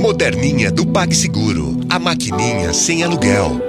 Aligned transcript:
Moderninha 0.00 0.70
do 0.70 0.86
PagSeguro. 0.86 1.80
A 1.90 1.98
maquininha 1.98 2.72
sem 2.72 3.02
aluguel. 3.02 3.60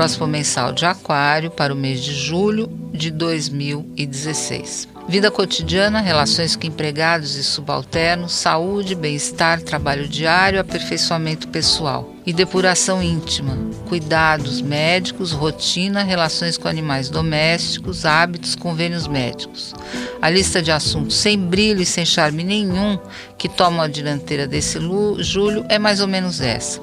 Horóscopo 0.00 0.26
mensal 0.26 0.72
de 0.72 0.86
Aquário 0.86 1.50
para 1.50 1.74
o 1.74 1.76
mês 1.76 2.02
de 2.02 2.14
julho 2.14 2.68
de 2.90 3.10
2016. 3.10 4.88
Vida 5.06 5.30
cotidiana, 5.30 6.00
relações 6.00 6.56
com 6.56 6.66
empregados 6.66 7.34
e 7.36 7.44
subalternos, 7.44 8.32
saúde, 8.32 8.94
bem-estar, 8.94 9.60
trabalho 9.60 10.08
diário, 10.08 10.58
aperfeiçoamento 10.58 11.48
pessoal 11.48 12.14
e 12.24 12.32
depuração 12.32 13.02
íntima, 13.02 13.58
cuidados 13.90 14.62
médicos, 14.62 15.32
rotina, 15.32 16.02
relações 16.02 16.56
com 16.56 16.66
animais 16.66 17.10
domésticos, 17.10 18.06
hábitos, 18.06 18.54
convênios 18.54 19.06
médicos. 19.06 19.74
A 20.22 20.30
lista 20.30 20.62
de 20.62 20.72
assuntos 20.72 21.16
sem 21.16 21.38
brilho 21.38 21.82
e 21.82 21.86
sem 21.86 22.06
charme 22.06 22.42
nenhum 22.42 22.98
que 23.36 23.50
tomam 23.50 23.82
a 23.82 23.88
dianteira 23.88 24.46
desse 24.46 24.78
julho 25.18 25.66
é 25.68 25.78
mais 25.78 26.00
ou 26.00 26.08
menos 26.08 26.40
essa. 26.40 26.80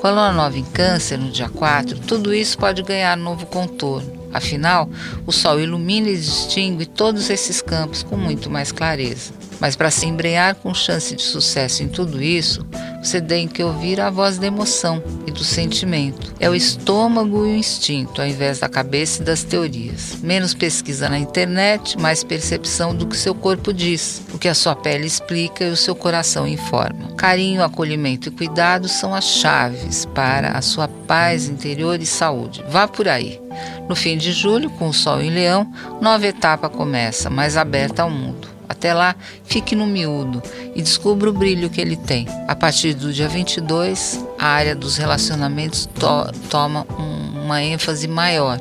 Com 0.00 0.06
a 0.06 0.10
lua 0.10 0.32
nova 0.32 0.58
em 0.58 0.64
câncer 0.64 1.18
no 1.18 1.30
dia 1.30 1.48
4, 1.48 1.98
tudo 2.00 2.34
isso 2.34 2.58
pode 2.58 2.82
ganhar 2.82 3.16
novo 3.16 3.46
contorno. 3.46 4.20
Afinal, 4.32 4.88
o 5.26 5.32
Sol 5.32 5.60
ilumina 5.60 6.08
e 6.08 6.16
distingue 6.16 6.86
todos 6.86 7.30
esses 7.30 7.60
campos 7.60 8.02
com 8.02 8.16
muito 8.16 8.48
mais 8.48 8.70
clareza. 8.70 9.32
Mas 9.58 9.76
para 9.76 9.90
se 9.90 10.06
embrenhar 10.06 10.54
com 10.54 10.72
chance 10.72 11.14
de 11.14 11.22
sucesso 11.22 11.82
em 11.82 11.88
tudo 11.88 12.22
isso, 12.22 12.64
você 13.02 13.20
tem 13.20 13.48
que 13.48 13.62
ouvir 13.62 14.00
a 14.00 14.10
voz 14.10 14.38
da 14.38 14.46
emoção 14.46 15.02
e 15.26 15.30
do 15.30 15.42
sentimento. 15.42 16.34
É 16.38 16.48
o 16.48 16.54
estômago 16.54 17.46
e 17.46 17.52
o 17.52 17.56
instinto, 17.56 18.20
ao 18.20 18.28
invés 18.28 18.58
da 18.58 18.68
cabeça 18.68 19.22
e 19.22 19.24
das 19.24 19.42
teorias. 19.42 20.18
Menos 20.22 20.54
pesquisa 20.54 21.08
na 21.08 21.18
internet, 21.18 21.98
mais 21.98 22.22
percepção 22.22 22.94
do 22.94 23.06
que 23.06 23.16
seu 23.16 23.34
corpo 23.34 23.72
diz, 23.72 24.22
o 24.32 24.38
que 24.38 24.48
a 24.48 24.54
sua 24.54 24.76
pele 24.76 25.06
explica 25.06 25.64
e 25.64 25.70
o 25.70 25.76
seu 25.76 25.94
coração 25.94 26.46
informa. 26.46 27.12
Carinho, 27.16 27.62
acolhimento 27.62 28.28
e 28.28 28.32
cuidado 28.32 28.88
são 28.88 29.14
as 29.14 29.24
chaves 29.24 30.04
para 30.04 30.52
a 30.52 30.62
sua 30.62 30.88
paz 30.88 31.48
interior 31.48 32.00
e 32.00 32.06
saúde. 32.06 32.64
Vá 32.68 32.86
por 32.86 33.08
aí. 33.08 33.40
No 33.88 33.96
fim 33.96 34.16
de 34.16 34.32
julho, 34.32 34.70
com 34.70 34.88
o 34.88 34.94
Sol 34.94 35.20
em 35.20 35.30
Leão, 35.30 35.70
nova 36.00 36.26
etapa 36.26 36.68
começa, 36.68 37.28
mais 37.28 37.56
aberta 37.56 38.02
ao 38.02 38.10
mundo. 38.10 38.59
Até 38.70 38.94
lá, 38.94 39.16
fique 39.42 39.74
no 39.74 39.84
miúdo 39.84 40.40
e 40.76 40.80
descubra 40.80 41.28
o 41.28 41.32
brilho 41.32 41.68
que 41.68 41.80
ele 41.80 41.96
tem. 41.96 42.28
A 42.46 42.54
partir 42.54 42.94
do 42.94 43.12
dia 43.12 43.28
22, 43.28 44.24
a 44.38 44.46
área 44.46 44.76
dos 44.76 44.96
relacionamentos 44.96 45.86
to 45.86 46.30
toma 46.48 46.86
um, 46.96 47.42
uma 47.46 47.60
ênfase 47.60 48.06
maior. 48.06 48.60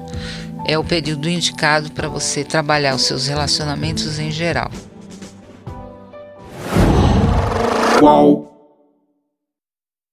É 0.65 0.79
o 0.79 0.83
período 0.83 1.29
indicado 1.29 1.91
para 1.91 2.07
você 2.07 2.43
trabalhar 2.43 2.95
os 2.95 3.03
seus 3.03 3.27
relacionamentos 3.27 4.17
em 4.17 4.31
geral. 4.31 4.71
Qual? 7.99 8.48